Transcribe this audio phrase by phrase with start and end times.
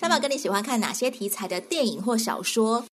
[0.00, 2.84] 小宝哥，你喜欢看哪些题材的电影或小说？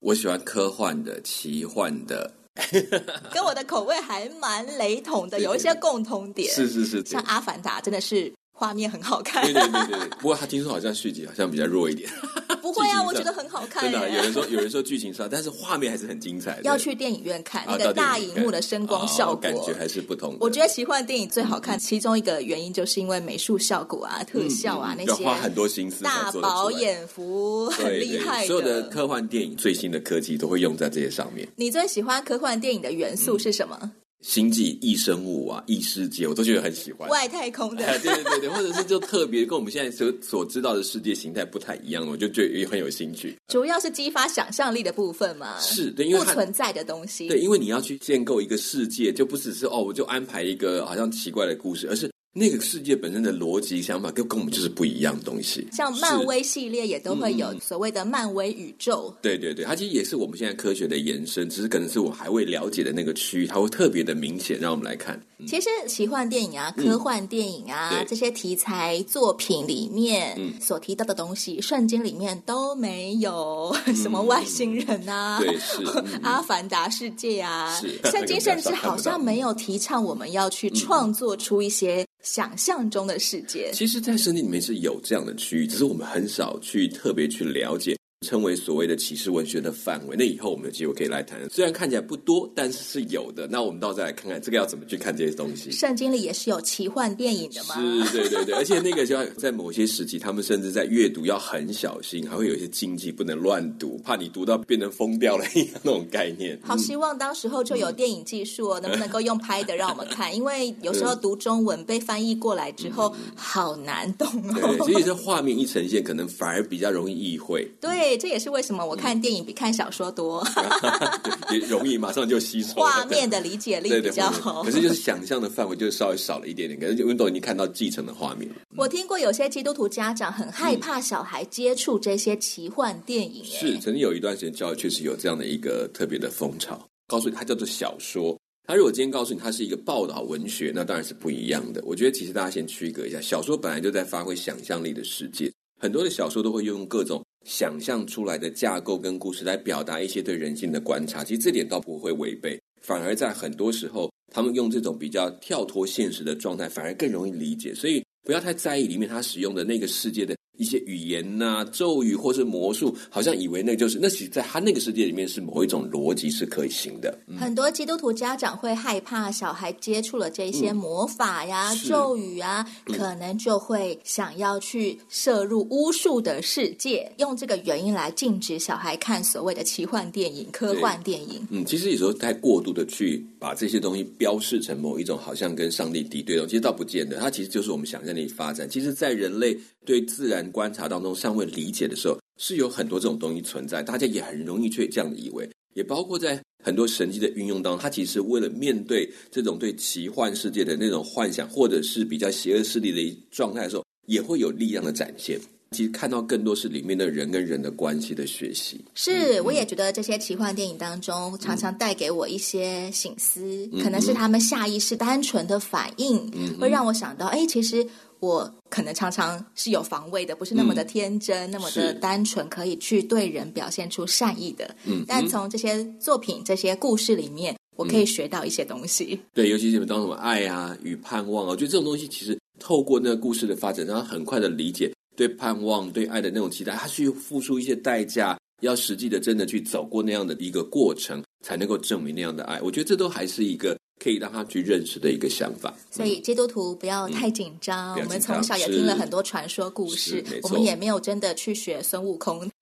[0.00, 2.32] 我喜欢科幻的、奇幻的，
[3.30, 6.50] 跟我的口味还蛮雷同的，有一些共同点。
[6.50, 8.32] 是是是，像《阿凡达》真的是。
[8.58, 10.08] 画面很好看，对对对对。
[10.18, 12.08] 不过他听说好像续集好像比较弱一点。
[12.62, 13.84] 不会啊，我觉得很好看。
[13.84, 16.58] 真的，有人说有人说剧情上，但是画面还是很精彩。
[16.64, 20.36] 要去电影院看那个大荧幕的声光效果，感觉还是不同。
[20.40, 28.44] 我觉得奇幻电影最好看，其中一个原因就是因为美术效果啊、特效啊那些，要花很多心思，大饱眼福，很厉害。
[28.46, 31.46] 所有的科幻电影最新的科技都会用在这些上面。
[31.54, 33.92] 你最喜欢科幻电影的元素是什么？
[34.26, 37.08] 星际异生物啊，异世界，我都觉得很喜欢。
[37.08, 43.38] 外太空的，对对对对，或者是就特别跟我们现在所所知道的世界形态不太一样，我就觉得也很有兴趣。
[43.46, 47.28] 主要是激发想象力的部分嘛，是对，因为不存在的东西。
[47.28, 52.10] 对，因为你要去建构一个世界，就不只是哦，我就安排一个好像奇怪的故事，而是。
[52.38, 55.66] 那个世界本身的逻辑想法跟跟我们就是不一样的东西。
[55.72, 59.10] 像漫威系列也都会有所谓的漫威宇宙。
[59.10, 65.18] 嗯、对对对，它其实也是我们现在科学的延伸，只是可能是我还未了解的那个区域，它会特别的明显，让我们来看。
[65.38, 75.82] 嗯、其实奇幻电影啊、科幻电影啊、嗯、这些题材作品里面所提到的东西，圣经里面都没有什么外星人啊，对，是
[76.22, 82.04] 阿凡达世界啊，圣经 甚至好像没有提倡我们要去创作出一些。
[82.26, 87.96] 想象中的世界，其实，在身体里面是有这样的区域，只是我们很少去特别去了解。
[88.22, 91.38] 称为所谓的启示文学的范围，那以后我们有机会可以来谈。
[91.50, 93.46] 虽然看起来不多，但是是有的。
[93.46, 95.70] 那我们到再来看看这个要怎么去看这些东西。
[95.70, 97.74] 圣经里也是有奇幻电影的吗？
[98.06, 98.54] 是，对对对。
[98.54, 106.58] 而且那个就要在某些时期，他们甚至在阅读要很小心，还会有一些禁忌，不能乱读，怕你读到变成疯掉了一样那种概念。
[106.62, 110.34] 好希望当时候就有电影技术哦，能不能够用拍的让我们看？
[110.34, 114.74] 因为有时候读中文被翻译过来之后，好难懂哦。
[114.78, 117.70] 对，所以这画面一呈现，可能反而比较容易意会。
[117.78, 118.05] 对。
[118.14, 120.46] 这也是为什么我看电影比看小说多，
[121.50, 122.74] 也容易马上就吸收。
[122.74, 126.78] 画面的理解力比较好，可是就是想象的范围就稍微少了一点点。
[126.78, 128.46] 可是因为都已经看到继承的画面。
[128.76, 133.42] 我听过有些基督徒家长很害怕小孩接触这些奇幻电影。
[133.42, 136.78] 是，曾经有一段时间教育确实有这样的一个特别的风潮。
[137.08, 138.38] 告诉你，它叫做小说。
[138.68, 141.80] 他如果今天告诉你它是一个报道文学，那当然是不一样的。
[141.86, 145.48] 我觉得其实大家先区隔一下，小说本来就在发挥想象力的世界，
[145.80, 147.24] 很多的小说都会用各种。
[147.46, 157.72] 想象出来的架构跟故事来表达一些对人性的观察，其实这点倒不会违背，反而在很多时候，他们用这种比较跳脱现实的状态，反而更容易理解。
[157.72, 160.34] 所以不要太在意里面他使用的那个世界的。
[160.56, 167.18] 一些语言呐、啊、咒语或是魔术，好像以为那就是那，其实在他那个世界里面是某一种逻辑是可以行的。
[167.26, 181.46] 嗯、很多基督徒家长会害怕小孩接触了这些魔法呀、嗯、咒语啊，可能就会想要去摄入巫术的世界，用这个原因来禁止小孩看所谓的奇幻电影、科幻电影。
[181.50, 188.68] 嗯，其实有时候太过度的去把这些东西标示成某一种好像跟上帝敌对的其实倒不见得，它其实就是我们想象力发展。
[188.68, 205.38] 其实，在人类对自然观察当中尚未理解的时候，是有很多这种东西存在，大家也很容易去这样的以为，也包括在很多神迹的运用当中，它其实为了面对这种对奇幻世界的那种幻想，或者是比较邪恶势力的状态的时候，也会有力量的展现。
[205.72, 208.84] 其实看到更多是里面的人跟人的关系的学习。
[208.94, 217.86] 是，我也觉得这些奇幻电影当中常常带给我一些醒思，可能是他们下意识单纯的反应，会让我想到，哎，其实。
[218.18, 224.74] 我可能常常是有防卫的，不是那么的天真，嗯、那么的单纯，可以去对人表现出善意的。
[224.86, 229.20] 嗯，但从这些作品、这些故事里面，我可以学到一些东西。
[229.34, 242.60] 对，尤其是当什么爱啊与盼望啊，我觉得这种东西其实透过那个故事的发展，让他很快的理解对盼望、对爱的那种期待，他需要付出一些代价，要实际的真的去走过那样的一个过程，才能够证明那样的爱。
[242.60, 243.76] 我觉得这都还是一个。
[243.98, 247.94] 可以让他去认识的一个想法，所以基督徒不要太紧张。
[247.94, 252.46] 嗯、我们从小也听了很多传说故事，我们也没有真的去学孙悟空。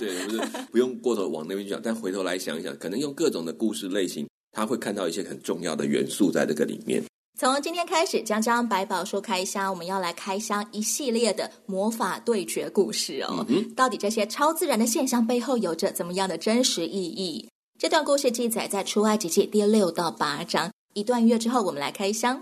[0.00, 7.00] 对，不是不用过头往那边去讲，但回头来想一想，可能用各种的故事类型，他会看到一些很重要的元素在这个里面。
[7.42, 13.44] 从今天开始，将将百宝书开箱，我们要来开箱一系列的魔法对决故事哦。
[13.48, 17.48] 嗯、到底这些超自然的现象背后有着怎么样的真实意义？
[17.80, 20.70] 这段故事记载在出埃及记第六到八章。
[20.94, 22.40] 一段音乐之后，我们来开箱。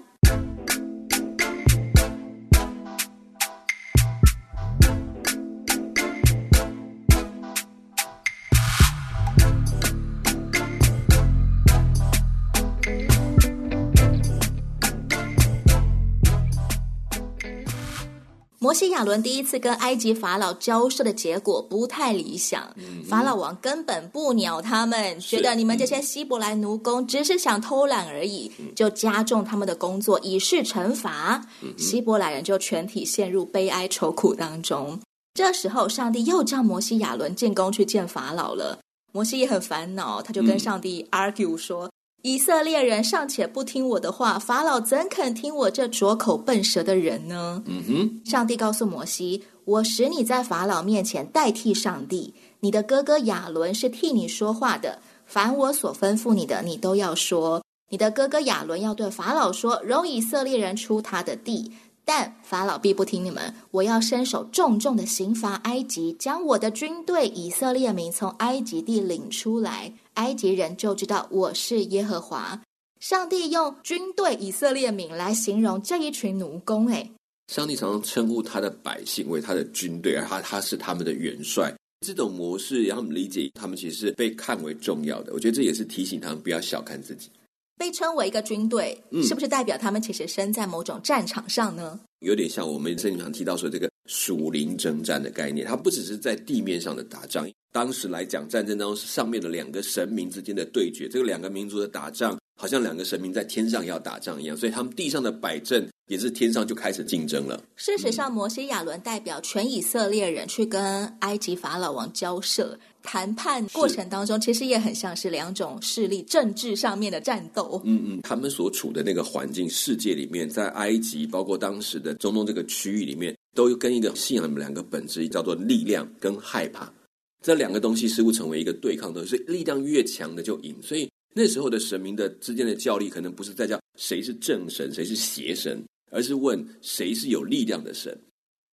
[18.70, 31.44] 摩西亚伦第一次跟埃及法老交涉的结果不太理想，嗯、法老王根本不鸟他们，觉得你们这些希伯来奴工只是想偷懒而已，嗯、就加重他们的工作以示惩罚。
[31.62, 34.96] 嗯、希伯来人就全体陷入悲哀愁苦当中。
[35.34, 38.78] 这时候，上帝又叫摩西亚伦进宫去见法老了。
[39.12, 41.90] 摩西也很烦恼，他就跟上帝 argue 说。
[42.22, 47.62] 嗯以色列人尚且不听我的话，法老怎肯听我这拙口笨舌的人呢？
[47.66, 48.20] 嗯哼。
[48.24, 54.98] 上帝告诉摩西：“我使你在法老面前代替上帝，你的哥哥亚伦是替你说话的。
[55.24, 57.62] 凡我所吩咐你的，你都要说。
[57.88, 72.60] 你的哥哥亚伦要对法老说，容以色列人出他的地。”但法老必不听你们，我要伸手重重的刑罚埃及，将我的军队以色列民从埃及地领出来，埃及人就知道我是耶和华。
[73.00, 77.10] 上帝用军队以色列民来形容这一群奴工，哎，
[77.48, 81.74] 上帝常常称呼他的百姓为他的军队，而他他是他们的元帅。
[82.06, 85.32] 这种模式让他们理解，他们其实是被看为重要的。
[85.32, 87.30] 我觉得这也是提醒他们不要小看自己。
[87.76, 91.98] 被称为一个军队，嗯、是不是代表他们其实身在某种战场上呢？
[92.20, 97.48] 有点像我们圣经上提到说这个属灵征战的概念，它不只是在地面上的打仗。
[97.72, 107.62] 当时来讲，战争当中是上面的两个神明之间的对决，这个两个民族的打仗，好像两个神明在天上要打仗一样，所以他们地上的摆阵也是天上就开始竞争了。
[107.76, 112.78] 事实上，摩西亚伦代表全以色列人去跟埃及法老王交涉。
[113.02, 117.80] 谈判过程当中，其实也很像是两种势力政治上面的战斗。
[117.82, 126.92] 嗯嗯，他们所处的那个环境世界里面，在埃及，包括当时的中东这个区域里面，都跟一个信仰的两个本质叫做力量跟害怕。
[127.42, 130.74] 这两个东西似乎成为一个对抗的，所以力量越强的就赢。
[130.82, 138.16] 所以那时候的神明的之间的较力，可能不是在叫谁是正神，谁是邪神，而是问谁是有力量的神。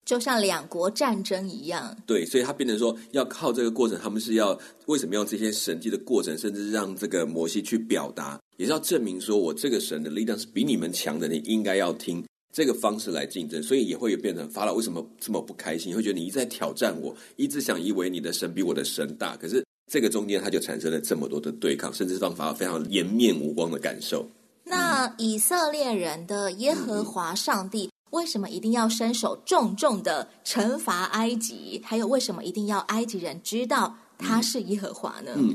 [0.05, 12.23] 就像两国战争一样，对，所以他变成说要靠这个过程，他们是要为什么要这些神迹的过程，甚至让这个摩西去表达，也是要证明说我这个神的力量是比你们强的，你应该要听
[12.57, 24.27] 这个方式来竞争，所以也会有变成法老为什么这么不开心，会觉得你一直在挑战我，一直想以为你的神比我的神大，可是这个中间他就产生了这么多的对抗，甚至让法老非常颜面无光的感受。
[24.63, 27.86] 那以色列人的耶和华上帝。
[27.86, 31.81] 嗯为什么一定要伸手重重的惩罚埃及？
[31.83, 35.33] 还有为什么一定要埃及人知道他是耶和华呢？
[35.36, 35.53] 嗯，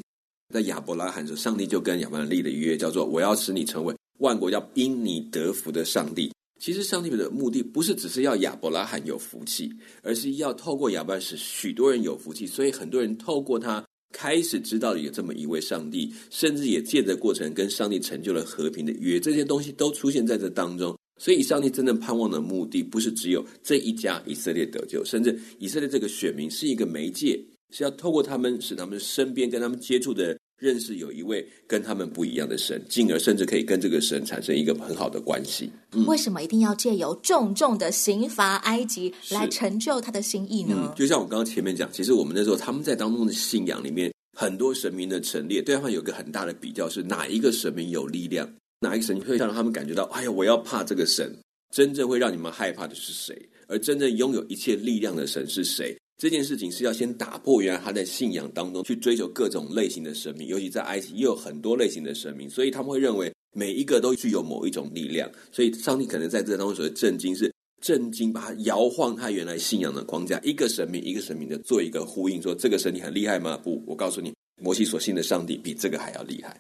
[0.52, 6.30] 在亚伯拉罕时，上帝就跟亚伯拉罕立了约，叫做“我要使你成为万国要因你得福的上帝”。
[6.62, 9.68] 其实，上帝的目的不是只是要亚伯拉罕有福气，
[10.00, 12.46] 而是要透过亚伯拉罕使许多人有福气。
[12.46, 19.18] 所以，很多人透过他开始知道有这么一位上帝，甚至也借着过程跟上帝成就了和平的约。
[19.18, 20.96] 这些东西都出现在这当中。
[21.20, 35.68] 所以，上帝真正盼望的目的，不是只有这一家以色列得救，甚至以色列这个选民是一个媒介，是要透过他们，使他们身边跟他们接触的人认识有一位跟他们不一样的神，进而甚至可以跟这个神产生一个很好的关系。
[35.90, 40.76] 嗯、为什么一定要借由重重的刑罚埃及来成就他的心意呢？
[40.78, 48.48] 嗯、就像我刚刚前面讲，其实我们那时候他们在当中的信仰里面，很多神明的陈列，对他们有一个很大的比较，是哪一个神明有力量。
[48.78, 51.36] 哪一个神会让他们感觉到，哎呀，我要怕这个神？
[51.74, 53.36] 真正会让你们害怕的是谁？
[53.66, 55.96] 而真正拥有一切力量的神是谁？
[56.22, 65.28] 这件事情是要先打破原来他在信仰当中去追求各种类型的神明，尤其在埃及也有很多类型的神明，所以他们会认为每一个都具有某一种力量。
[65.50, 73.56] 所以上帝可能在这当中所谓震惊，是震惊，把他摇晃他原来信仰的框架，一个神明一个神明的做一个呼应，说这个神你很厉害吗？
[73.56, 76.56] 不，我告诉你，摩西所信的上帝比这个还要厉害。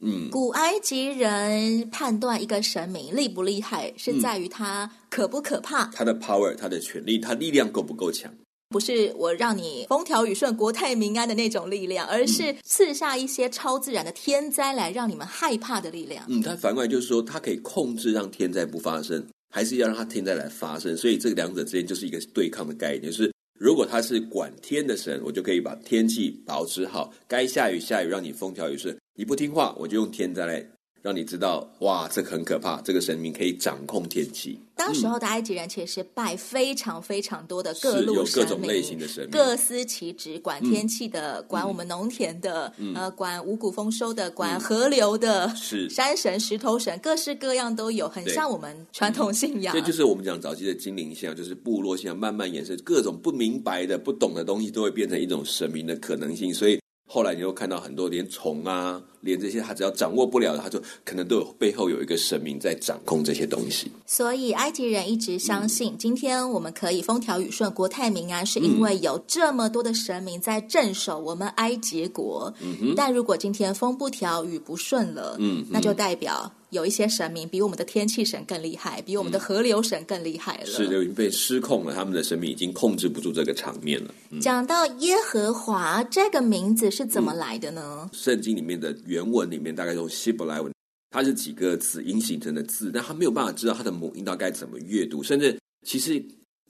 [0.00, 8.34] 嗯，古埃及人判断一个神明厉不厉害，是在于他可不可怕，他的 power，他的权力，他力量够不够强？
[8.74, 16.26] 不是我让你风调雨顺、国泰民安的那种力量，而是赐下一些超自然的天灾来让你们害怕的力量。
[16.28, 20.96] 嗯，他反过来就是说，它可以控制让天灾不发生，还是要让它天灾来发生？
[20.96, 23.32] 所以这两者之间就是一个对抗的概念，就是。
[23.56, 28.94] 如果他是管天的神，我就可以把天气保持好，该下雨下雨，让你风调雨顺。
[29.14, 30.60] 你不听话，我就用天灾来
[31.04, 34.58] 让你知道，哇，这个很可怕，这个神明可以掌控天气。
[34.74, 49.74] 当时候的埃及人其实是拜非常非常多的各路神明，各种类型的神明，各司其职，管天气的，嗯、管我们农田的，嗯、呃，管五谷丰收的，管河流的，嗯、是山神、石头神，各式各样都有，很像我们传统信仰。
[49.74, 56.52] 这就是我们讲早期的精灵信仰，就是部落信仰，慢慢延伸，各种不明白的、不懂的东西，都会变成一种神明的可能性。
[56.54, 56.80] 所以。
[57.06, 63.92] 后来你又看到很多连虫啊，连这些他只要掌握不了的，他就可能都有背后有一个神明在掌控这些东西。
[64.06, 72.52] 所以埃及人一直相信，嗯、今天我们可以风调雨顺、国泰民安，是因为有这么多的神明在镇守我们埃及国。
[72.60, 72.94] 嗯哼。
[72.96, 76.50] 但如果今天风不调雨不顺了，嗯，那就代表。
[76.74, 80.66] 有一些神明比我们的天气神更厉害，比我们的河流神更厉害了。
[80.66, 84.14] 是，的已经被失控了，他们的神明已经控制不住这个场面了。
[84.30, 88.00] 嗯、讲到耶和华这个名字是怎么来的呢？
[88.02, 90.70] 嗯、圣经里面的原文里面大概用希伯来文，
[91.10, 96.22] 它是几个子音形成的字，但他没有办法知道它的母音到该怎么阅读，甚至其实。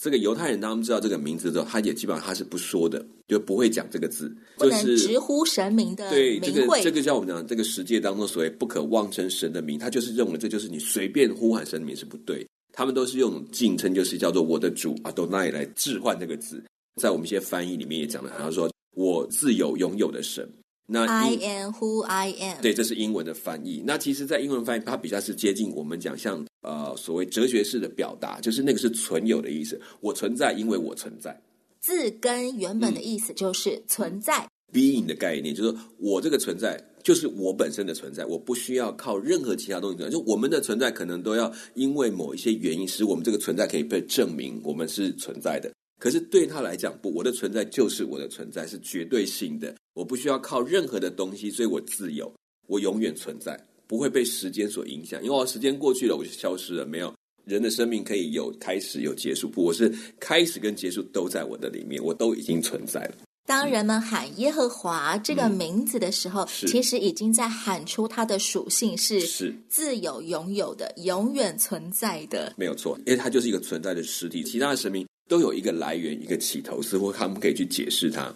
[0.03, 12.47] 这个犹太人当他们知道这个名字之后，他也基本上他是不说的，就不会讲这个字，就是直呼神明的名对这个这个叫我们讲这个世界当中所谓不可妄称神的名，他就是认为这就是你随便呼喊神的名是不对。
[12.73, 16.61] 他们都是用敬称，就是叫做我的主阿多奈来置换这个字，
[17.01, 20.49] 在我们一些翻译里面也讲了，他说我自有拥有的神。
[20.87, 23.83] 那 I am who I am，对，这是英文的翻译。
[23.87, 29.81] 那其实，在英文翻译，它比较是接近我们讲像呃所谓哲学式的表达，就是那个是存有的意思。
[30.01, 31.41] 我存在，因为我存在。
[31.81, 40.17] 字根原本的意思就是存在、嗯、，being 的概念就是我这个存在就是我本身的存在，我不需要靠任何其他东西存在。
[40.17, 45.71] 就我们的存在可能都要因为某一些原因，使我们这个存在可以被证明我们是存在的。
[46.01, 49.75] 可是对他来讲，不，我的存在就是我的存在，是绝对性的。
[49.95, 52.33] 我不需要靠任何的东西，所以我自由，
[52.67, 53.59] 我永远存在，
[53.95, 55.23] 不会被时间所影响。
[55.23, 56.85] 因为我时间过去了，我就消失了。
[56.85, 63.15] 没有人的生命可以有开始有结束，不，我是开始跟结束都在我的里面，我都已经存在了。
[63.47, 72.53] 当人们喊耶和华这个名字的时候，嗯、其实已经在喊出它的属性是是自有拥有的，永远存在的。
[72.57, 74.43] 没有错，因为它就是一个存在的实体。
[74.43, 75.07] 其他的神明。
[75.27, 78.31] 都有一个来源，一个起头，似乎他们可以去解释它。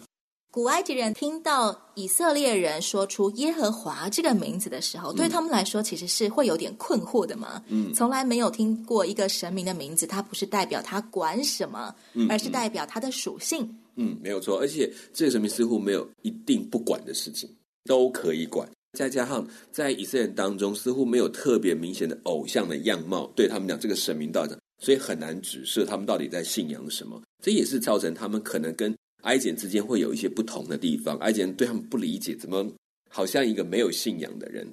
[0.51, 7.63] 古埃及人听到以色列人说出耶和华这个名字的时候，嗯、对他们来说其实是会有点困惑的嘛。
[7.67, 13.77] 嗯，从来没有听过一个神明的名字，它不是代表他管什么，嗯、而是代表他的属性。
[13.95, 14.57] 嗯，没有错。
[14.57, 17.47] 而且这个神明似乎没有一定不管的事情，
[17.85, 18.67] 都可以管。
[18.97, 24.57] 再加上在以色列人当中，似乎没有特别明显的偶像的样貌，对他们讲，这个神明道长。
[24.81, 31.17] 所以很难指涉他们到底在信仰什么，这也是造成他们可能跟埃及人之间会有一些不同的地方。
[31.17, 32.65] 埃及人对他们不理解，怎么
[33.09, 34.67] 好像一个没有信仰的人？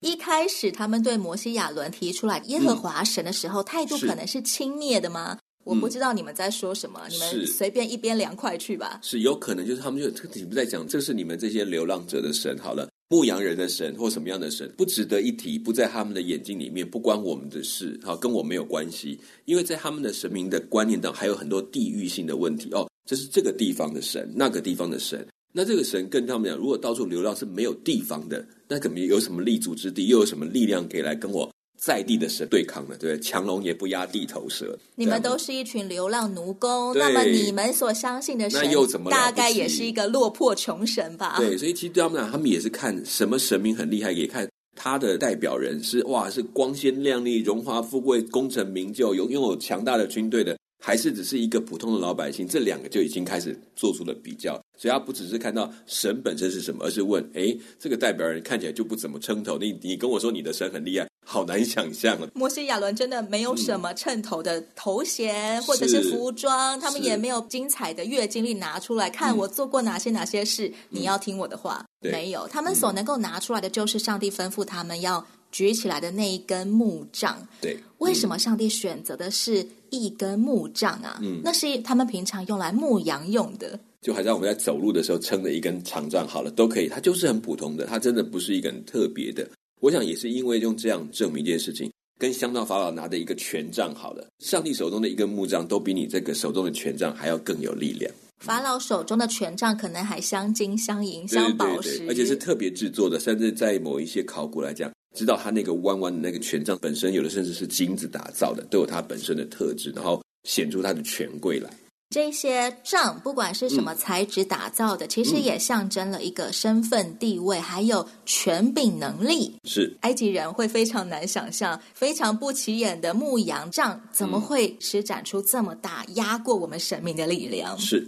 [0.00, 5.38] 一开始他们对摩西亚伦提出来耶和华神的时候，嗯、态度可能是轻蔑的吗？
[5.64, 9.00] 我不知道你们在说什么，嗯、你们随便一边凉快去吧。
[9.02, 12.56] 是有可能就是他们就你们在讲，这是你们这些流浪者的神。
[12.58, 12.88] 好了。
[13.12, 19.18] 牧羊人的神或什么样的神不值得一提，不在他们的眼睛里面，不关我们的事，好，跟我没有关系。
[19.46, 22.88] 因为在他们的神明的观念当中，还有很多地域性的问题哦。
[23.10, 25.26] 这是这个地方的神，那个地方的神。
[25.52, 31.50] 那这个神跟他们讲，如果到处流浪是没有地方的，那可能有什么立足之地，又有什么力量可以来跟我？
[31.76, 34.78] 在地的神对抗呢，对，强龙也不压地头蛇。
[34.94, 38.62] 你们都是一群流浪奴工，那么你们所相信的神，
[39.10, 41.34] 大概也是一个落魄穷神吧？
[41.36, 50.56] 对，所以其实对他们讲，他们也是看什么神明很厉害，也看他的代表人是哇，是光鲜亮丽、荣华富贵、功成名就、有拥有强大的军队的。
[50.80, 62.28] 还是只是一个普通的老百姓，这两个就已经开始做出了比较，所以他不只是看到神本身是什么，而是问：哎，这个代表人看起来就不怎么称头，你你跟我说你的神很厉害，好难想象啊！
[62.34, 75.26] 摩西亚伦真的没有什么称头的头衔，嗯、或者是服装，他们也没有精彩的月经历拿出来看，我做过哪些哪些事，嗯、你要听我的话，嗯、没有，他们所能够拿出来的就是上帝吩咐他们要。
[75.50, 81.18] 举起来的那一根木杖，对，为什么上帝选择的是一根木杖啊？
[81.22, 89.48] 嗯，那是他们平常用来牧羊用的，就好像我们在走路的时候撑的一根长杖，好了，都可以，它就是很普通的，它真的不是一个很特别的。
[89.80, 98.12] 我想也是因为用这样证明一件事情，跟香道法老拿的一个权杖，好了，上帝手中的一根木杖，都比你这个手中的权杖还要更有力量。
[98.40, 104.90] 法老手中的权杖可能还镶金、镶银、镶宝石，而且是特别制作的，甚至在某一些考古来讲。
[105.14, 111.68] 知道它那个弯弯的那个权杖本身，有的甚至是金子打造的，都有它本身的特质，然后显出它的权贵来。
[112.12, 119.56] 这些杖，不管是什么材质打造的，嗯、其实也象征了一个身份地位，还有权柄能力。
[119.62, 127.78] 是埃及人会非常难想象，非常不起眼的牧羊杖，怎么会施展出这么大压过我们神明的力量？
[127.78, 128.04] 是。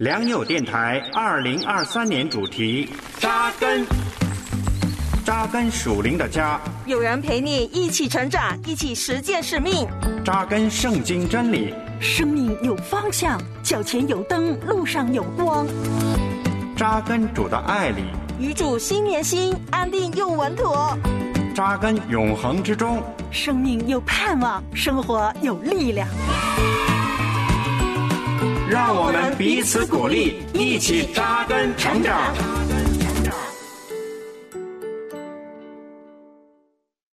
[0.00, 2.88] 良友电台二零二三年主题：
[3.18, 3.84] 扎根，
[5.26, 6.58] 扎根属灵的家。
[6.86, 9.86] 有人陪你一起成长，一起实践使命。
[10.24, 15.66] 扎根圣经真理，生命有方向，脚前有灯，路上有光。
[16.74, 18.04] 扎根主的爱里，
[18.38, 20.96] 与主心连心，安定又稳妥。
[21.54, 26.08] 扎根永恒之中，生命有盼望，生活有力量。
[28.70, 32.32] 让我们彼此鼓励，一起扎根成长。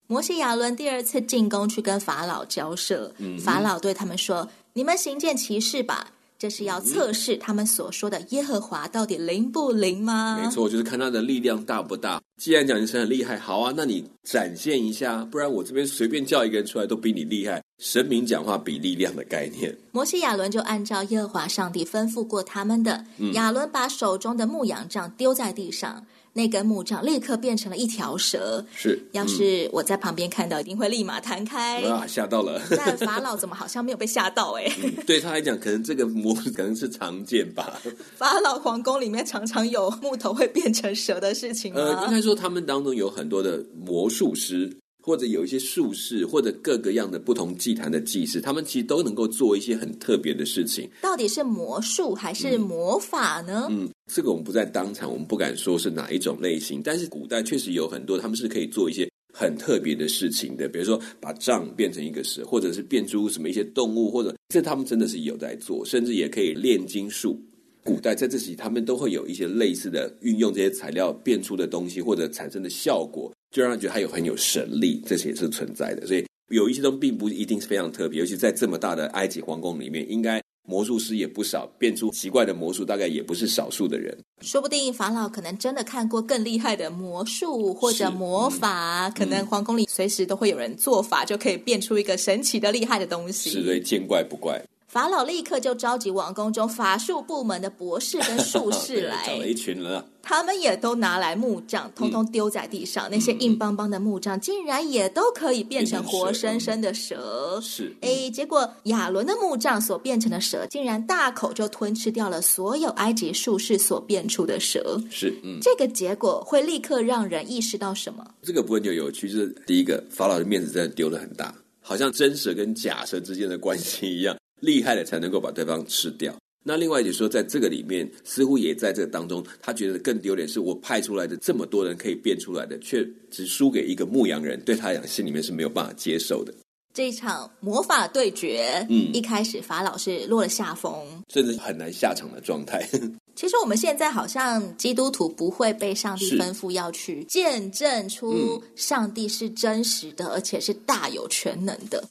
[0.06, 6.06] 摩西亚伦第二次进宫去跟法老交涉，嗯、法老对他们说：“你们行见奇事吧。”
[6.40, 10.40] 这是要测试他们所说的耶和华到底灵不灵吗？
[10.42, 12.22] 没错，就是看他的力量大不大。
[12.38, 17.64] 既然讲你是很厉害，好啊，那你展现一下，不然我这边随便叫一个人出来都比你厉害。
[17.80, 19.76] 神明讲话比力量的概念。
[19.92, 26.06] 摩西亚伦就按照耶和华上帝吩咐过他们的，嗯、亚伦把手中的牧羊杖丢在地上。
[26.38, 29.00] 那根木杖立刻变成了一条蛇，是。
[29.14, 31.82] 要是我在旁边看到，一定会立马弹开。
[31.90, 32.62] 哇，吓到了！
[32.78, 34.52] 但法老怎么好像没有被吓到？
[34.54, 37.82] 哎、嗯，对他来讲，可能这个魔可能是常见吧。
[38.16, 41.82] 法老皇宫里面常常有木头会变成蛇的事情吗？
[41.82, 44.78] 呃，应该说他们当中有很多的魔术师。
[45.00, 50.90] 或者有一些术士，或者各个样的不同祭坛的祭司，他们其实都能够做一些很特别的事情。
[51.02, 53.68] 到底是魔术还是魔法呢？
[53.70, 56.82] 嗯，嗯，这个我们不在当场，我们不敢说是哪一种类型。
[56.84, 67.40] 但是古代确实有很多，他们是可以做一些很特别的事情的，比如说把杖变成一个蛇，或者是变出什么一些动物，或者这他们真的是有在做，甚至也可以炼金术。
[67.84, 73.32] 古代在这时，他们都会有一些类似的运用这些材料变出的东西，或者产生的效果。
[73.50, 76.06] 就让人觉得他有很有神力，这些也是存在的。
[76.06, 84.16] 所以有一些东西并不一定是非常特别，尤其在这么大的埃及皇宫里面，应该魔术师也不少，变出奇怪的魔术，大概也不是少数的人。
[84.42, 93.50] 说不定法老可能真的看过更厉害的魔术或者魔法，嗯、可能皇宫里随时都会有人做法，就可以变出一个神奇的厉害的东西。
[93.50, 94.62] 是，所以见怪不怪。
[94.98, 103.08] 法老立刻就召集王宫中法术部门的博士跟术士 来，找了一群人，他们也都拿来木杖，通通丢在地上。
[103.08, 107.60] 嗯、那些硬邦邦的木杖，竟然也都可以变成活生生的蛇。
[107.62, 115.00] 是，哎，结果亚伦的木杖所变成的蛇，竟然大口就吞吃掉了所有埃及术士所变出的蛇。
[115.12, 118.26] 是，嗯，这个结果会立刻让人意识到什么？
[118.42, 124.36] 这个部分就有趣，就是第一个，法老的面子真的丢的很大，好像真蛇跟假蛇之间的关系一样。
[124.60, 126.36] 厉害的才能够把对方吃掉。
[126.64, 136.54] 那另外一点说，在这个里面，似乎也在这个当中，他觉得更丢脸，是我派出来的这么多人可以变出来的，却只输给一个牧羊人，对他来讲心里面是没有办法接受的。
[136.94, 142.86] 这一场魔法对决，嗯，一开始法老是落了下风，甚至很难下场的状态。
[143.36, 152.04] 其实我们现在好像基督徒不会被上帝吩咐要去见证出上帝是真实的，嗯、而且是大有全能的。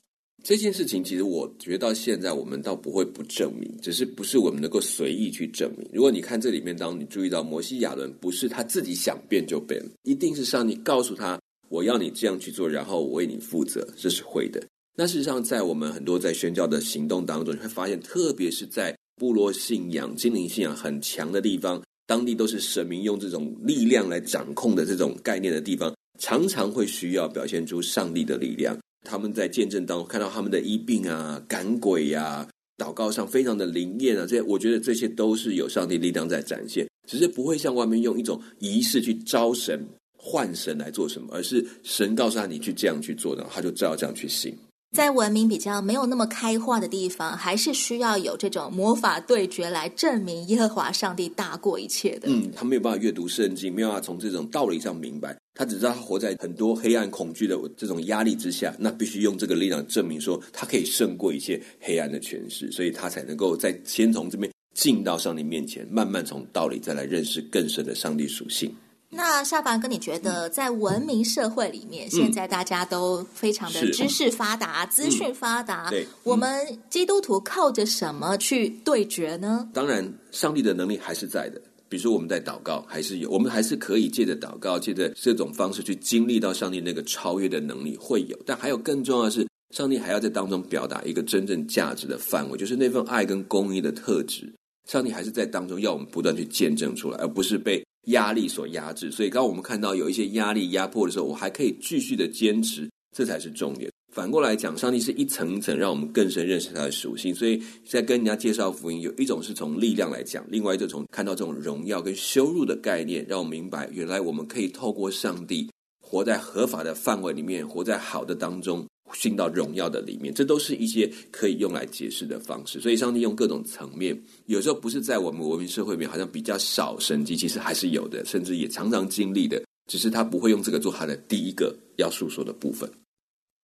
[0.47, 5.85] 这件事情其实我觉得到现在我们倒不会不证明，只是不是我们能够随意去证明。
[5.93, 11.37] 如果你看这里面，当你注意到摩西亚伦不是他自己想变就变，一定是上帝告诉他，
[11.69, 14.65] 我要你这样去做，然后我为你负责，这是会的。
[14.95, 28.79] 那事实上，在我们很多在宣教的行动当中，你会发现，特别是在部落信仰、精灵信仰很强的地方，当地都是神明用这种力量来掌控的这种概念的地方，常常会需要表现出上帝的力量。
[29.07, 39.87] 他们在见证当中看到他们的医病啊、赶鬼呀、祷告上非常的灵验啊，这些我觉得这些都是有上帝力量在展现，只是不会像外面用一种仪式去招神、
[40.19, 44.53] 唤神来做什么，而是神告诉他你去这样去做，然后他就照这样去行。
[44.93, 52.29] 在文明比较没有那么开化的地方，还是需要有这种魔法对决来证明耶和华上帝大过一切的。
[52.31, 55.37] 嗯，他没有办法阅读圣经，没有办法从这种道理上明白。
[55.55, 68.75] 他只知道他活在很多黑暗恐惧的这种压力之下，那必须用这个力量证明说他可以胜过一切黑暗的权势，所以他才能够在先从这边进到上帝面前，慢慢从道理再来认识更深的上帝属性。
[69.09, 79.69] 那夏凡哥，你觉得在文明社会里面，嗯、现在大家都非常的知识发达、资讯发达，对，我们基督徒靠着什么去对决呢？
[79.73, 81.61] 当然，上帝的能力还是在的。
[81.89, 88.37] 比如说，我们在祷告，还是有，我们还是可以借着祷告，借着这种方式去经历到上帝那个超越的能力会有。
[88.45, 94.53] 但还有更重要的是，上帝还要在当中表达一个真正价值的范围，就是那份爱跟公义的特质。
[94.89, 99.11] 上帝还是在当中要我们不断去见证出来，而不是被压力所压制。
[99.11, 103.91] 所以，刚我们看到有一些压力压迫的时候，我还可以继续的坚持，这才是重点。
[104.13, 107.35] 反过来讲，上帝是一层一层让我们更深认识他的属性。
[107.35, 115.69] 所以在跟人家介绍福音，有一种是从力量来讲，另外一种从看到这种荣耀跟羞辱的概念，让我们明白，原来我们可以透过上帝
[116.01, 120.33] 活在合法的范围里面，活在好的当中，进到荣耀的里面。
[120.33, 122.81] 这都是一些可以用来解释的方式。
[122.81, 132.91] 所以，上帝用各种层面，有时候不是在我们文明社会里面好像比较少神迹，其实还是有的，甚至也常常经历的，只是他不会用这个做他的第一个要诉说的部分。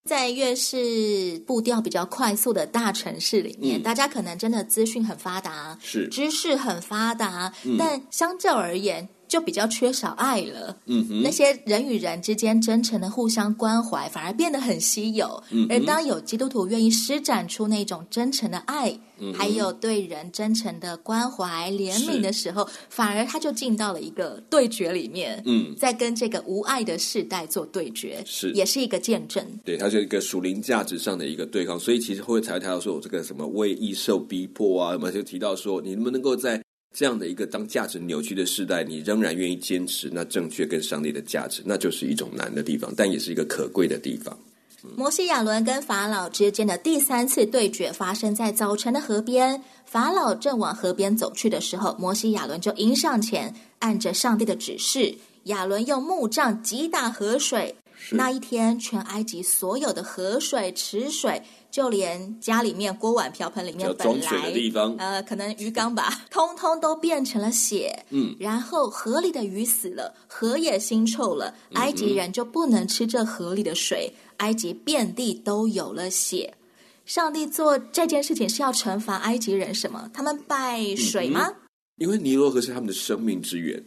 [0.09, 10.77] 在越是步调比较快速的大城市里面，嗯、大家可能真的资讯很发达，是知识很发达，嗯、但相较而言，就比较缺少爱了。
[10.85, 15.41] 嗯哼，那些人与人之间真诚的互相关怀，反而变得很稀有。
[15.49, 25.41] 嗯，而当有基督徒愿意施展出那种真诚的爱，嗯，还有对人真诚的关怀、怜悯的时候，反而他就进到了一个对决里面。
[25.47, 29.43] 嗯，在跟这个无爱的世代做对决，是也是一个见证。
[29.65, 31.79] 对，它是一个属灵价值上的一个对抗。
[31.79, 36.62] 所以其实会才提到说，我这个什么为义受逼迫啊，什么就提到说，你能不能够在。
[36.93, 44.37] 这样的一个当价值扭曲的时代，你仍然愿意坚持那正确跟上帝的价值，那就是一种难的地方，但也是一个可贵的地方。
[44.95, 57.75] 摩西亚伦跟法老之间的第三次对决发生在早晨的河边，法老正往河边走去的时候，摩西亚伦就迎上前，按着上帝的指示，亚伦用木杖击打河水。
[58.11, 61.41] 那一天，全埃及所有的河水、池水。
[61.73, 68.05] 就连家里面锅碗瓢盆里面本来装水的地方，呃，可能鱼缸吧， 通通都变成了血。
[68.11, 76.53] 嗯，然后河里的鱼死了，河也腥臭了，埃及人就不能吃这河里的水，埃及遍地都有了血。
[77.07, 80.11] 上帝做这件事情是要惩罚埃及人什么？
[80.13, 81.47] 他们拜水吗？
[81.47, 81.55] 嗯，
[81.97, 83.83] 因为尼罗河是他们的生命之源，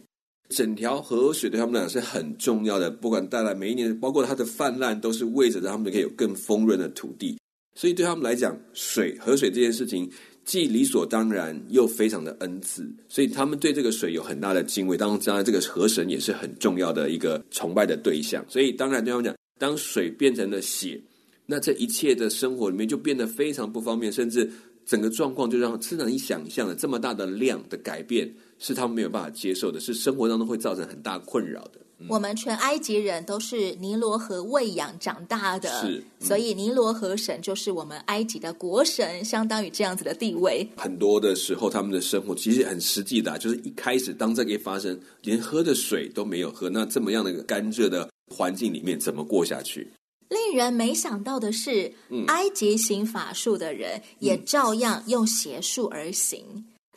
[0.49, 7.37] 整条河水对他们俩是很重要的，不管带来每一年，包括它的泛滥，都是为着让他们可以有更丰润的土地。
[7.75, 10.09] 所以对他们来讲，水河水这件事情
[10.45, 14.97] 既理所当然，又非常的恩赐，所以他们对这个水有很大的敬畏。
[14.97, 18.43] 当然，这个河神也是很重要的一个崇拜的对象。
[18.47, 20.99] 所以当然对他们讲，当水变成了血，
[21.45, 24.49] 那这一切的生活里面就变得非常不方便，甚至
[24.85, 31.79] 整个状况就让是难以想象的这么大的量的改变，是他们没有办法接受的，是生活当中会造成很大困扰的。
[32.07, 40.67] 我们全埃及人都是尼罗河喂养长大的，是，嗯、所以尼罗河神就是我们埃及的国神，相当于这样子的地位。
[40.77, 49.87] 很多的时候，他们的生活其实很实际的，就是一开始当这个一发生，连喝的水都没有喝，那这么样的一个干热的环境里面，怎么过下去？
[50.29, 56.43] 令人没想到的是，嗯、埃及行法术的人也照样用邪术而行。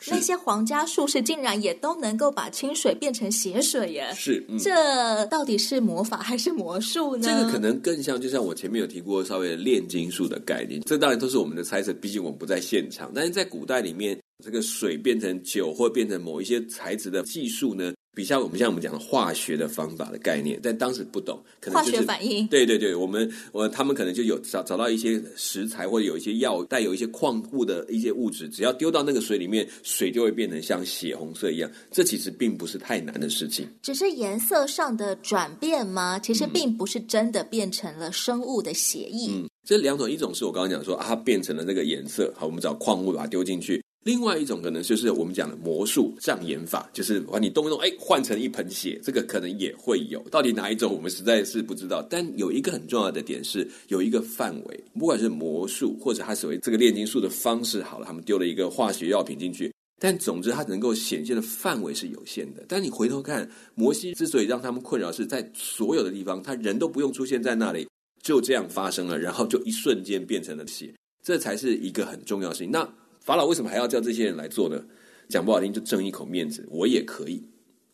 [0.07, 4.11] 那些皇家术士竟然也都能够把清水变成血水耶！
[4.15, 7.27] 是，嗯、这到底是魔法还是魔术呢？
[7.27, 10.81] 这个可能更像，就像我前面有提过稍微的炼金术的概念。
[10.81, 13.11] 这当然都是我们的猜测，毕竟我们不在现场。
[13.13, 17.93] 但是在古代里面，这个水变成酒或变成某一些材质的技术呢？
[18.13, 22.45] 比较我们像我们讲的化学的方法的概念，但当时不懂，可能就是化学反应。
[22.47, 31.71] 对对对，我们我他们可能就有找找到一些食材或者有一些药带有一些矿物的一些物质，只要丢到那个水里面，水就会变成像血红色一样。
[31.89, 36.19] 这其实并不是太难的事情，只是颜色上的转变吗？
[36.19, 39.31] 其实并不是真的变成了生物的血液。
[39.31, 43.81] 嗯，这两种，一种是我刚刚讲说啊，它变成了那个颜色，好，我们找矿物把它丢进去。
[44.03, 50.19] 另外一种可能就是我们讲的魔术障眼法，就是把你动一动，哎，换成一盆血，这个可能也会有。
[50.31, 52.01] 到底哪一种，我们实在是不知道。
[52.09, 62.65] 但有一个很重要的点是，有一个范围，不管是魔术或者他所谓这个炼金术的方式，好了，他们丢了一个化学药品进去，但总之它能够显现的范围是有限的。
[62.67, 67.87] 但你回头看，摩西之所以让他们困扰，是在所有的地方，他人都不用出现在那里，
[68.23, 70.91] 就这样发生了，然后就一瞬间变成了血，
[71.23, 72.71] 这才是一个很重要的事情。
[72.71, 72.91] 那。
[73.21, 74.83] 法老为什么还要叫这些人来做呢？
[75.29, 76.67] 讲不好听，就争一口面子。
[76.69, 77.41] 我也可以，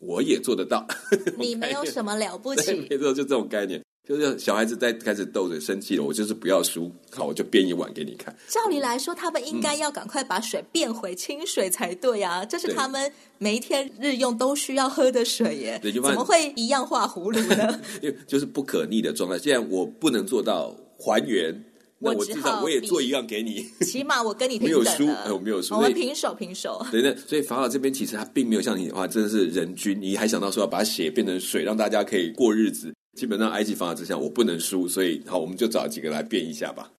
[0.00, 0.84] 我也做得到。
[1.38, 2.86] 你没有什么了不起。
[2.90, 3.80] 没错，就这种概念。
[4.08, 8.34] 就是小孩子在开始斗着生气了，我就是不要输，好，我就变一碗给你看。
[8.48, 17.80] 照理来说，他们应该要赶快把水变回清水才对啊，这是他们每一天日用都需要喝的水耶，怎么会一样画葫芦呢？
[18.00, 19.38] 因为就是不可逆的状态。
[19.38, 21.62] 既然我不能做到还原。
[22.00, 26.84] 那我至少我也做一样给你， 起码我跟你没有输，哎，我没有输，我们平手平手。
[26.90, 32.94] 对那，所以法老这边其实他并没有像你的话，真的是人均，你还想到说要把血变成水，让大家可以过日子。
[33.18, 36.92] 基本上埃及法老之下，我不能输，所以好，我们就找几个来变一下吧。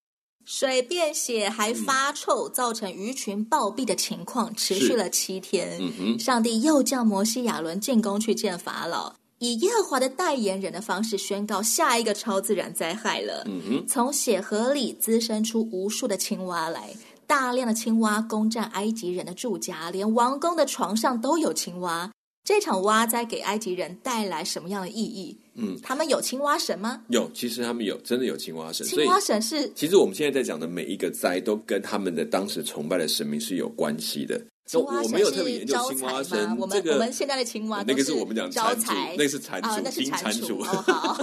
[0.45, 5.77] 水变血还发臭，嗯、造成鱼群暴毙的情况持续了七天。
[5.79, 9.15] 嗯哼，上帝又叫摩西亚伦进宫去见法老。
[9.39, 13.43] 以耶和华的代言人的方式宣告下一个超自然灾害了。
[13.47, 16.89] 嗯哼，从血河里滋生出无数的青蛙来，
[17.25, 22.11] 大量的青蛙攻占埃及人的住家，连王宫的床上都有青蛙。
[22.43, 25.37] 这场蛙灾给埃及人带来什么样的意义？
[25.55, 27.01] 嗯，他们有青蛙神吗？
[27.09, 28.87] 有，其实他们有，真的有青蛙神。
[28.87, 34.41] 青蛙神是，其实我们现在在讲的每一个灾，都跟他们的当时崇拜的神明是有关系的。
[34.69, 36.55] 青蛙神是招财吗？
[36.59, 40.61] 我们我们现在的青蛙那个是我们讲招财，那是蟾蜍，金蟾蜍。
[40.61, 41.17] 好，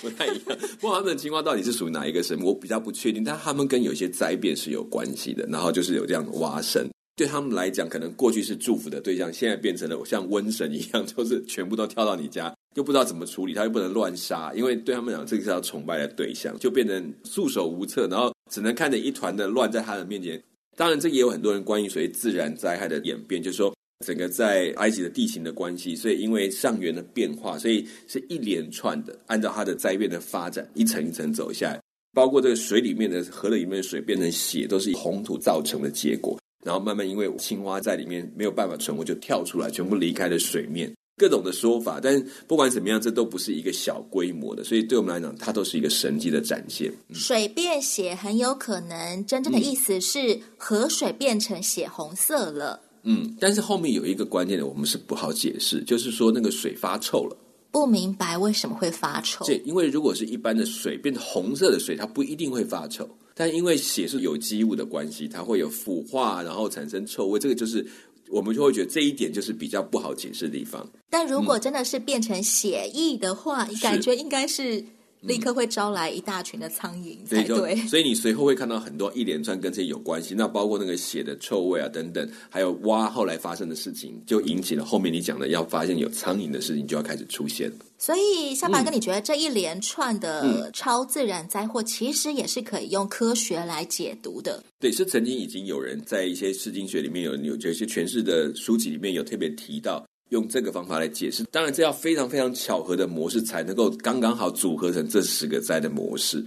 [0.00, 0.56] 不太一样。
[0.78, 2.40] 不过他们的青蛙到底是属于哪一个神？
[2.40, 3.24] 我比较不确定。
[3.24, 5.44] 但他们跟有些灾变是有关系的。
[5.46, 20.40] 然后就是有这样的蛙神，对他们来讲，可能过去是祝福的对象，现在变成了像瘟神一样，就是全部都跳到你家，又不知道怎么处理，他又不能乱杀，因为对他们讲，这个是要崇拜的对象，就变成束手无策，然后只能看着一团的乱在他的面前。
[20.76, 23.74] 当然，这也有很多人关于所谓自然灾害的演变，就是说
[24.06, 31.80] 整个在埃及的地形的关系，所以因为上缘的变化，所以是一连串的，按照它的灾变的发展，一层一层走下来，
[32.12, 36.38] 包括这个水里面的河里面的水变成血，都是以红土造成的结果。
[36.64, 40.92] 然后慢慢因为青蛙在里面没有办法存活，就跳出来，全部离开了水面。
[41.22, 46.92] 各种的说法，但不管怎么样，这都不是一个小规模的，所以对我们来讲，它都是一个神迹的展现。
[47.10, 52.80] 嗯、水变血很有可能真正的意思是河水变成血红色了。
[53.04, 57.36] 嗯，但是后面有一个关键的，我们是不好解释，就是说那个水发臭了。
[57.70, 59.44] 不明白为什么会发臭？
[59.44, 67.86] 对，因为如果是一般的水变成红色的水，它不一定会发臭，但因为血是有机物的关系，它会有腐化，然后产生臭味，这个就是。
[68.32, 70.88] 我们就会觉得这一点就是比较不好解释的地方。
[71.10, 74.82] 但如果真的是变成写意的话，嗯、感觉应该是
[75.22, 77.56] 立刻会招来一大群的苍蝇才对。
[77.56, 87.72] 对，所以你随后会看到很多一连串跟这些有关系，那包括那个血的臭味啊等等，还有蛙后来发生的事情，就引起了后面你讲的要发现有苍蝇的事情就要开始出现。
[87.98, 94.60] 所以，夏白哥，你觉得这一连串的超自然灾祸，其实也是可以用科学来解读的。
[94.80, 101.44] 对，是曾经已经有人在一些释经学里面有有这些诠释的书籍里面有特别提到，用这个方法来解释。
[101.52, 106.44] 当然，这要非常非常巧合的模式才能够刚刚好组合成这十个灾的模式。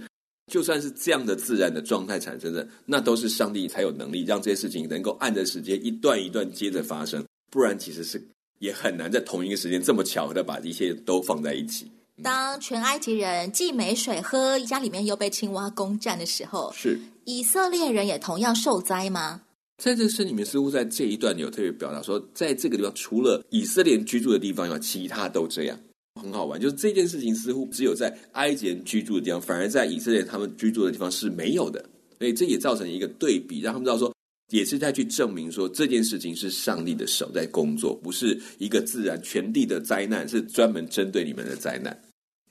[0.52, 8.22] 就算是这样的自然的状态产生的，那都是上帝才有能力让这些事情能够按着时间一段一段接着发生，不然其实是。
[8.58, 11.90] 也很难在同一个时间这么巧合的把一切都放在一起。
[12.22, 19.42] 当全埃及人既没水喝，家里面又被青蛙攻占的时候，是以色列人也同样受灾吗？
[19.76, 25.78] 在这个诗里面，似乎在这一段有特别表达说，在这个地方除了以色列居住的地方以外，其他都这样。
[26.20, 31.84] 很好玩，就是这件事情似乎只有在埃及人居住的地方，反而在以色列他们居住的地方是没有的。
[32.18, 34.12] 所以这也造成一个对比，让他们知道说。
[34.52, 42.00] 也是在去证明说，这件事情是上帝的手在工作，不是一个自然全地的灾难，是专门针对你们的灾难。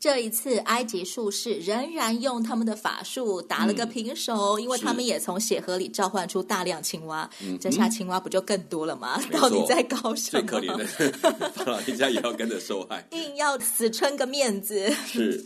[0.06, 7.28] 这一次，埃及术士仍然用他们的法术打了个平手，嗯、因为他们也从血河里召唤出大量青蛙。
[7.42, 9.20] 嗯、这下青蛙不就更多了吗？
[9.20, 10.40] 嗯、 到底在搞什么？
[10.40, 10.86] 最可怜的，
[11.50, 14.96] 法老一家也要跟着受害， 硬要死撑个面子。
[15.08, 15.44] 是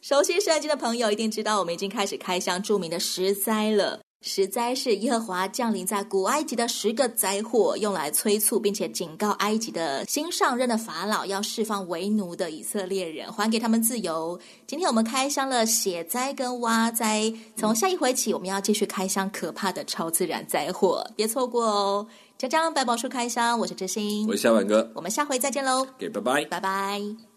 [0.00, 3.98] 熟悉圣经的朋友一定知道，我们已经开始开箱著名的十灾了。
[4.28, 14.36] 十灾是耶和华降临在古埃及的十个灾祸，用来催促并且警告埃及的新上任的法老，要释放为奴的以色列人，还给他们自由。
[14.66, 22.06] 今天我们开箱了血灾跟蛙灾，从下一回起，我们要继续开箱可怕的超自然灾祸，别错过哦！
[22.36, 27.35] 江江百宝书开箱，我是知心，我是小婉哥，我们下回再见喽，给拜拜，拜拜。